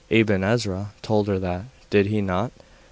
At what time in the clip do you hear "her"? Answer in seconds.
1.27-1.37